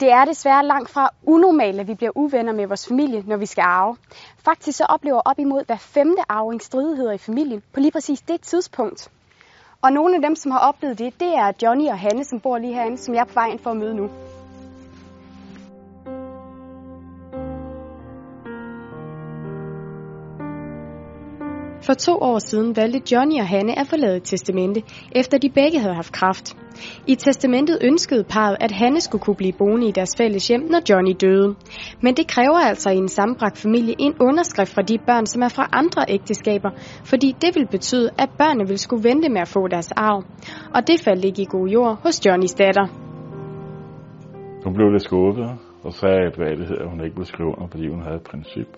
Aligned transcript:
Det 0.00 0.12
er 0.12 0.24
desværre 0.24 0.64
langt 0.66 0.90
fra 0.90 1.10
unormalt, 1.22 1.80
at 1.80 1.88
vi 1.88 1.94
bliver 1.94 2.12
uvenner 2.14 2.52
med 2.52 2.66
vores 2.66 2.88
familie, 2.88 3.22
når 3.26 3.36
vi 3.36 3.46
skal 3.46 3.62
arve. 3.62 3.96
Faktisk 4.44 4.78
så 4.78 4.84
oplever 4.84 5.20
op 5.24 5.38
imod 5.38 5.64
hver 5.66 5.76
femte 5.76 6.22
arving 6.28 6.62
stridigheder 6.62 7.12
i 7.12 7.18
familien 7.18 7.62
på 7.72 7.80
lige 7.80 7.92
præcis 7.92 8.20
det 8.20 8.40
tidspunkt. 8.40 9.10
Og 9.82 9.92
nogle 9.92 10.16
af 10.16 10.22
dem, 10.22 10.36
som 10.36 10.50
har 10.50 10.58
oplevet 10.58 10.98
det, 10.98 11.20
det 11.20 11.34
er 11.34 11.52
Johnny 11.62 11.88
og 11.88 11.98
Hanne, 11.98 12.24
som 12.24 12.40
bor 12.40 12.58
lige 12.58 12.74
herinde, 12.74 12.98
som 12.98 13.14
jeg 13.14 13.20
er 13.20 13.24
på 13.24 13.34
vej 13.34 13.46
ind 13.46 13.58
for 13.58 13.70
at 13.70 13.76
møde 13.76 13.94
nu. 13.94 14.10
For 21.86 21.94
to 21.94 22.12
år 22.20 22.38
siden 22.38 22.76
valgte 22.76 23.00
Johnny 23.12 23.40
og 23.40 23.48
Hanne 23.48 23.78
at 23.78 23.86
forlade 23.86 24.20
testamente, 24.20 24.82
efter 25.12 25.38
de 25.38 25.50
begge 25.50 25.78
havde 25.80 25.94
haft 25.94 26.12
kraft. 26.12 26.56
I 27.06 27.14
testamentet 27.14 27.78
ønskede 27.82 28.24
parret, 28.24 28.56
at 28.60 28.72
Hanne 28.72 29.00
skulle 29.00 29.22
kunne 29.22 29.36
blive 29.36 29.52
boende 29.58 29.88
i 29.88 29.90
deres 29.90 30.14
fælles 30.18 30.48
hjem, 30.48 30.60
når 30.60 30.80
Johnny 30.90 31.14
døde. 31.20 31.54
Men 32.02 32.14
det 32.14 32.26
kræver 32.28 32.58
altså 32.70 32.90
i 32.90 32.96
en 32.96 33.08
sammenbragt 33.08 33.58
familie 33.58 33.94
en 33.98 34.14
underskrift 34.20 34.74
fra 34.74 34.82
de 34.82 34.98
børn, 35.06 35.26
som 35.26 35.42
er 35.42 35.48
fra 35.48 35.68
andre 35.72 36.02
ægteskaber, 36.08 36.70
fordi 37.04 37.36
det 37.42 37.50
vil 37.56 37.66
betyde, 37.66 38.10
at 38.18 38.30
børnene 38.38 38.68
vil 38.68 38.78
skulle 38.78 39.04
vente 39.08 39.28
med 39.28 39.40
at 39.40 39.48
få 39.48 39.68
deres 39.68 39.92
arv. 39.92 40.24
Og 40.74 40.86
det 40.86 41.00
faldt 41.04 41.24
ikke 41.24 41.42
i 41.42 41.46
god 41.50 41.68
jord 41.68 41.98
hos 42.02 42.26
Johnnys 42.26 42.54
datter. 42.54 42.86
Hun 44.64 44.74
blev 44.74 44.90
lidt 44.90 45.02
skuffet 45.02 45.50
og 45.84 45.92
sagde, 45.92 46.22
at 46.28 46.36
hvad 46.36 46.56
det 46.56 46.66
hedder, 46.68 46.86
hun 46.88 47.00
ikke 47.04 47.16
ville 47.16 47.32
skrive 47.34 47.48
under, 47.48 47.68
fordi 47.70 47.88
hun 47.88 48.02
havde 48.02 48.16
et 48.16 48.28
princip. 48.32 48.68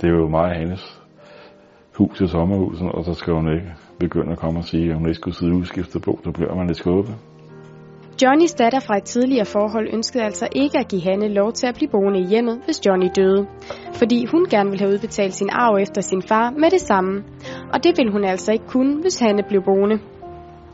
Det 0.00 0.08
er 0.08 0.14
jo 0.14 0.28
meget 0.28 0.56
hendes 0.56 1.00
hus 1.98 2.20
i 2.20 2.26
sommerhuset, 2.28 2.88
og 2.92 3.04
så 3.04 3.14
skal 3.14 3.32
hun 3.34 3.52
ikke 3.52 3.72
begynde 4.00 4.32
at 4.32 4.38
komme 4.38 4.58
og 4.60 4.64
sige, 4.64 4.88
at 4.90 4.94
hun 4.94 5.06
ikke 5.06 5.14
skulle 5.14 5.36
sidde 5.36 5.54
udskiftet 5.54 6.02
på, 6.02 6.20
så 6.24 6.30
bliver 6.30 6.54
man 6.54 6.66
lidt 6.66 6.78
skuffet. 6.78 7.14
Johnnys 8.22 8.54
datter 8.54 8.80
fra 8.80 8.96
et 8.96 9.04
tidligere 9.04 9.44
forhold 9.44 9.94
ønskede 9.94 10.24
altså 10.24 10.48
ikke 10.52 10.78
at 10.78 10.88
give 10.88 11.02
Hanne 11.02 11.28
lov 11.28 11.52
til 11.52 11.66
at 11.66 11.74
blive 11.74 11.90
boende 11.90 12.20
i 12.20 12.26
hjemmet, 12.26 12.60
hvis 12.64 12.86
Johnny 12.86 13.08
døde. 13.16 13.46
Fordi 13.92 14.26
hun 14.26 14.46
gerne 14.50 14.70
ville 14.70 14.84
have 14.84 14.94
udbetalt 14.94 15.34
sin 15.34 15.48
arv 15.52 15.76
efter 15.80 16.00
sin 16.00 16.22
far 16.22 16.50
med 16.50 16.70
det 16.70 16.80
samme. 16.80 17.22
Og 17.72 17.84
det 17.84 17.92
ville 17.96 18.12
hun 18.12 18.24
altså 18.24 18.52
ikke 18.52 18.66
kunne, 18.66 19.00
hvis 19.00 19.18
Hanne 19.18 19.42
blev 19.48 19.62
boende. 19.62 19.98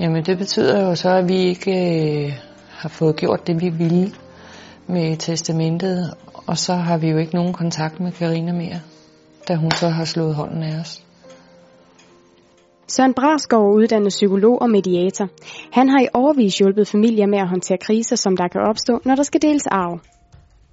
Jamen 0.00 0.24
det 0.24 0.38
betyder 0.38 0.88
jo 0.88 0.94
så, 0.94 1.10
at 1.10 1.28
vi 1.28 1.36
ikke 1.36 1.70
øh, 1.70 2.32
har 2.70 2.88
fået 2.88 3.16
gjort 3.16 3.46
det, 3.46 3.62
vi 3.62 3.68
ville 3.68 4.06
med 4.86 5.16
testamentet. 5.16 6.14
Og 6.46 6.58
så 6.58 6.74
har 6.74 6.98
vi 6.98 7.10
jo 7.10 7.16
ikke 7.16 7.34
nogen 7.34 7.52
kontakt 7.52 8.00
med 8.00 8.12
Karina 8.12 8.52
mere 8.52 8.80
da 9.48 9.54
hun 9.54 9.70
så 9.70 9.88
har 9.88 10.04
slået 10.04 10.34
hånden 10.34 10.62
af 10.62 10.80
os. 10.80 11.02
Søren 12.88 13.14
Brasgaard 13.14 13.62
er 13.62 13.72
uddannet 13.72 14.08
psykolog 14.08 14.62
og 14.62 14.70
mediator. 14.70 15.28
Han 15.72 15.88
har 15.88 16.00
i 16.00 16.08
overvis 16.14 16.58
hjulpet 16.58 16.88
familier 16.88 17.26
med 17.26 17.38
at 17.38 17.48
håndtere 17.48 17.78
kriser, 17.78 18.16
som 18.16 18.36
der 18.36 18.48
kan 18.48 18.60
opstå, 18.60 19.00
når 19.04 19.14
der 19.14 19.22
skal 19.22 19.42
deles 19.42 19.66
arv. 19.66 19.98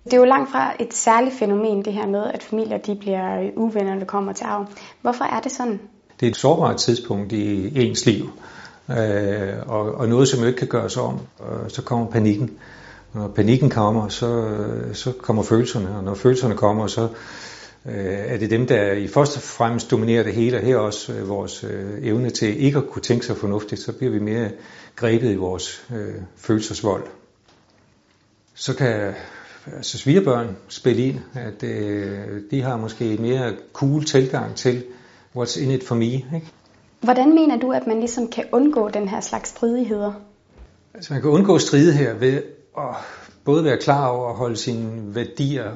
Det 0.05 0.13
er 0.13 0.17
jo 0.17 0.23
langt 0.23 0.51
fra 0.51 0.73
et 0.79 0.93
særligt 0.93 1.35
fænomen, 1.35 1.85
det 1.85 1.93
her 1.93 2.07
med, 2.07 2.23
at 2.33 2.43
familier 2.43 2.77
de 2.77 2.95
bliver 2.95 3.51
uvenner, 3.55 3.91
når 3.93 3.99
det 3.99 4.07
kommer 4.07 4.33
til 4.33 4.45
arv. 4.45 4.65
Hvorfor 5.01 5.25
er 5.25 5.39
det 5.39 5.51
sådan? 5.51 5.79
Det 6.19 6.25
er 6.25 6.29
et 6.29 6.37
sårbart 6.37 6.77
tidspunkt 6.77 7.31
i 7.31 7.71
ens 7.85 8.05
liv, 8.05 8.29
øh, 8.89 9.53
og, 9.67 9.95
og 9.95 10.07
noget, 10.07 10.27
som 10.27 10.47
ikke 10.47 10.59
kan 10.59 10.67
gøres 10.67 10.97
om. 10.97 11.19
Og 11.39 11.71
så 11.71 11.81
kommer 11.81 12.05
panikken. 12.07 12.51
Når 13.13 13.27
panikken 13.27 13.69
kommer, 13.69 14.07
så, 14.07 14.57
så 14.93 15.11
kommer 15.21 15.43
følelserne, 15.43 15.97
og 15.97 16.03
når 16.03 16.13
følelserne 16.13 16.55
kommer, 16.55 16.87
så 16.87 17.01
øh, 17.01 17.09
er 17.85 18.37
det 18.37 18.49
dem, 18.49 18.67
der 18.67 18.91
i 18.91 19.07
første 19.07 19.39
fremmest 19.39 19.91
dominerer 19.91 20.23
det 20.23 20.33
hele, 20.33 20.57
og 20.57 20.63
her 20.63 20.77
også 20.77 21.13
øh, 21.13 21.29
vores 21.29 21.63
øh, 21.63 21.97
evne 22.01 22.29
til 22.29 22.63
ikke 22.63 22.77
at 22.77 22.89
kunne 22.89 23.01
tænke 23.01 23.25
sig 23.25 23.37
fornuftigt, 23.37 23.81
så 23.81 23.91
bliver 23.91 24.11
vi 24.11 24.19
mere 24.19 24.49
grebet 24.95 25.31
i 25.31 25.35
vores 25.35 25.85
øh, 25.95 26.15
følelsesvold. 26.35 27.03
Så 28.53 28.75
kan 28.75 29.13
altså 29.75 29.97
svigerbørn 29.97 30.57
spille 30.67 31.05
ind, 31.05 31.19
at 31.33 31.63
øh, 31.63 32.41
de 32.51 32.61
har 32.61 32.77
måske 32.77 33.13
en 33.13 33.21
mere 33.21 33.53
cool 33.73 34.03
tilgang 34.03 34.55
til 34.55 34.83
what's 35.37 35.63
in 35.63 35.71
it 35.71 35.83
for 35.83 35.95
me. 35.95 36.05
Ikke? 36.05 36.51
Hvordan 37.01 37.35
mener 37.35 37.57
du, 37.59 37.71
at 37.71 37.87
man 37.87 37.99
ligesom 37.99 38.27
kan 38.27 38.43
undgå 38.51 38.89
den 38.89 39.07
her 39.07 39.21
slags 39.21 39.49
stridigheder? 39.49 40.13
Altså 40.93 41.13
man 41.13 41.21
kan 41.21 41.31
undgå 41.31 41.59
stridigheder 41.59 42.13
ved 42.13 42.41
at 42.77 42.95
både 43.43 43.63
være 43.63 43.77
klar 43.77 44.07
over 44.07 44.29
at 44.29 44.35
holde 44.35 44.57
sine 44.57 45.15
værdier 45.15 45.71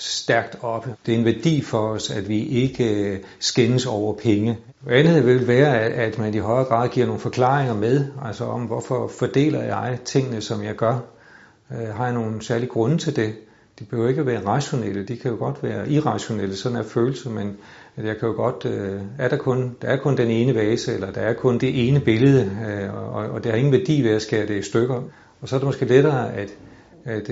stærkt 0.00 0.56
oppe. 0.62 0.94
Det 1.06 1.14
er 1.14 1.18
en 1.18 1.24
værdi 1.24 1.62
for 1.62 1.78
os, 1.78 2.10
at 2.10 2.28
vi 2.28 2.46
ikke 2.46 3.12
øh, 3.12 3.18
skændes 3.38 3.86
over 3.86 4.14
penge. 4.14 4.58
Andet 4.88 5.26
vil 5.26 5.48
være, 5.48 5.80
at 5.80 6.18
man 6.18 6.34
i 6.34 6.38
højere 6.38 6.64
grad 6.64 6.88
giver 6.88 7.06
nogle 7.06 7.20
forklaringer 7.20 7.74
med, 7.74 8.04
altså 8.24 8.44
om 8.44 8.60
hvorfor 8.60 9.08
fordeler 9.08 9.62
jeg 9.62 9.98
tingene, 10.04 10.40
som 10.40 10.64
jeg 10.64 10.74
gør. 10.74 10.98
Øh, 11.72 11.88
har 11.88 12.04
jeg 12.04 12.14
nogle 12.14 12.42
særlige 12.42 12.70
grunde 12.70 12.98
til 12.98 13.16
det? 13.16 13.34
De 13.78 13.84
behøver 13.84 14.08
ikke 14.08 14.20
at 14.20 14.26
være 14.26 14.46
rationelle, 14.46 15.04
de 15.04 15.16
kan 15.16 15.30
jo 15.30 15.36
godt 15.36 15.62
være 15.62 15.90
irrationelle, 15.90 16.56
sådan 16.56 16.78
er 16.78 16.82
følelse, 16.82 17.30
men 17.30 17.56
jeg 17.96 18.16
kan 18.18 18.28
jo 18.28 18.34
godt, 18.34 18.64
øh, 18.64 19.00
er 19.18 19.28
der 19.28 19.36
kun, 19.36 19.76
der 19.82 19.88
er 19.88 19.96
kun 19.96 20.16
den 20.16 20.30
ene 20.30 20.54
vase, 20.54 20.94
eller 20.94 21.12
der 21.12 21.20
er 21.20 21.32
kun 21.32 21.58
det 21.58 21.88
ene 21.88 22.00
billede, 22.00 22.50
øh, 22.68 22.94
og, 22.94 23.30
og 23.30 23.44
der 23.44 23.50
er 23.50 23.56
ingen 23.56 23.72
værdi 23.72 24.02
ved 24.02 24.10
at 24.10 24.22
skære 24.22 24.46
det 24.46 24.58
i 24.58 24.62
stykker. 24.62 25.02
Og 25.40 25.48
så 25.48 25.56
er 25.56 25.58
det 25.58 25.66
måske 25.66 25.84
lettere, 25.84 26.34
at, 26.34 26.50
at 27.04 27.30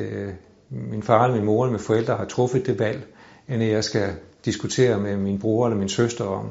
min 0.71 1.03
far 1.03 1.25
eller 1.25 1.37
min 1.37 1.47
mor 1.47 1.65
eller 1.65 1.73
mine 1.73 1.85
forældre 1.85 2.17
har 2.17 2.25
truffet 2.25 2.67
det 2.67 2.79
valg, 2.79 3.07
end 3.49 3.63
at 3.63 3.69
jeg 3.69 3.85
skal 3.85 4.09
diskutere 4.45 4.99
med 4.99 5.17
min 5.17 5.39
bror 5.39 5.67
eller 5.67 5.79
min 5.79 5.89
søster 5.89 6.25
om, 6.25 6.49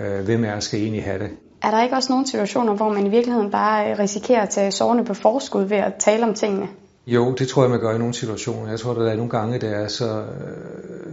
øh, 0.00 0.24
hvem 0.24 0.44
jeg 0.44 0.62
skal 0.62 0.80
egentlig 0.80 1.04
have 1.04 1.18
det. 1.18 1.30
Er 1.62 1.70
der 1.70 1.82
ikke 1.82 1.96
også 1.96 2.12
nogle 2.12 2.26
situationer, 2.26 2.74
hvor 2.74 2.88
man 2.88 3.06
i 3.06 3.10
virkeligheden 3.10 3.50
bare 3.50 3.98
risikerer 3.98 4.42
at 4.42 4.48
tage 4.48 4.72
sårene 4.72 5.04
på 5.04 5.14
forskud 5.14 5.64
ved 5.64 5.76
at 5.76 5.94
tale 5.98 6.24
om 6.24 6.34
tingene? 6.34 6.68
Jo, 7.06 7.34
det 7.34 7.48
tror 7.48 7.62
jeg, 7.62 7.70
man 7.70 7.80
gør 7.80 7.94
i 7.94 7.98
nogle 7.98 8.14
situationer. 8.14 8.70
Jeg 8.70 8.80
tror, 8.80 8.94
der 8.94 9.10
er 9.10 9.16
nogle 9.16 9.30
gange, 9.30 9.58
det 9.58 9.72
er 9.72 9.88
så, 9.88 10.24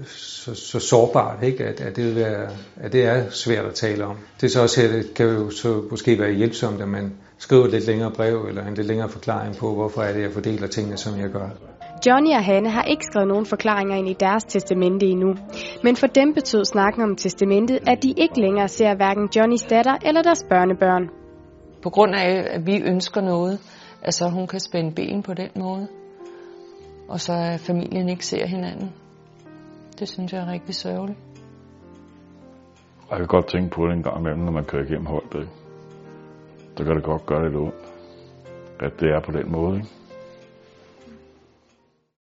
så, 0.06 0.56
så 0.56 0.80
sårbart, 0.80 1.44
ikke? 1.44 1.66
At, 1.66 1.82
at, 1.82 1.96
det 1.96 2.06
vil 2.06 2.16
være, 2.16 2.50
at 2.76 2.94
det 2.94 3.06
er 3.06 3.30
svært 3.30 3.66
at 3.66 3.74
tale 3.74 4.06
om. 4.06 4.16
Det 4.42 4.48
er 4.48 4.52
så 4.52 4.62
også 4.62 4.82
her, 4.82 4.92
det 4.92 5.14
kan 5.14 5.26
jo 5.26 5.50
så 5.50 5.82
måske 5.92 6.20
være 6.20 6.32
hjælpsomt, 6.32 6.82
at 6.82 6.88
man 6.88 7.14
skriver 7.38 7.66
et 7.66 7.72
lidt 7.72 7.86
længere 7.86 8.12
brev, 8.12 8.46
eller 8.50 8.68
en 8.68 8.74
lidt 8.74 8.88
længere 8.88 9.10
forklaring 9.10 9.56
på, 9.56 9.74
hvorfor 9.74 10.02
er 10.02 10.14
det, 10.14 10.22
jeg 10.22 10.32
fordeler 10.32 10.68
tingene, 10.68 10.98
som 10.98 11.20
jeg 11.20 11.30
gør. 11.30 11.50
Johnny 12.06 12.30
og 12.30 12.44
Hanne 12.44 12.70
har 12.70 12.84
ikke 12.84 13.06
skrevet 13.06 13.28
nogen 13.28 13.46
forklaringer 13.46 13.96
ind 13.96 14.10
i 14.10 14.14
deres 14.14 14.44
testamente 14.44 15.06
endnu. 15.06 15.36
Men 15.84 15.96
for 15.96 16.08
dem 16.08 16.34
betød 16.34 16.66
snakken 16.66 17.04
om 17.04 17.16
testamentet, 17.16 17.80
at 17.88 18.04
de 18.04 18.14
ikke 18.18 18.42
længere 18.42 18.68
ser 18.68 18.96
hverken 18.96 19.30
Johnnys 19.36 19.64
datter 19.64 19.96
eller 20.06 20.22
deres 20.22 20.46
børnebørn. 20.50 21.10
På 21.84 21.90
grund 21.90 22.16
af, 22.16 22.48
at 22.50 22.66
vi 22.66 22.82
ønsker 22.82 23.22
noget, 23.22 23.60
altså 24.02 24.30
hun 24.30 24.48
kan 24.48 24.60
spænde 24.60 24.92
ben 24.96 25.24
på 25.24 25.34
den 25.34 25.50
måde, 25.56 25.88
og 27.10 27.20
så 27.20 27.34
at 27.34 27.60
familien 27.60 28.10
ikke 28.10 28.26
ser 28.26 28.46
hinanden. 28.48 28.92
Det 30.00 30.08
synes 30.08 30.34
jeg 30.34 30.42
er 30.42 30.52
rigtig 30.52 30.76
sørgeligt. 30.76 31.20
Jeg 33.10 33.18
kan 33.18 33.28
godt 33.28 33.48
tænke 33.48 33.70
på 33.76 33.88
det 33.88 33.94
en 33.94 34.04
gang 34.04 34.20
imellem, 34.20 34.44
når 34.44 34.52
man 34.52 34.66
kører 34.66 34.84
igennem 34.84 35.06
Holbæk. 35.06 35.48
Så 36.78 36.84
kan 36.84 36.96
det 36.96 37.04
godt 37.04 37.26
gøre 37.26 37.44
lidt 37.46 37.56
ondt, 37.56 37.76
at 38.80 38.92
det 39.00 39.10
er 39.10 39.22
på 39.26 39.32
den 39.32 39.52
måde. 39.52 39.76
Ikke? 39.78 39.88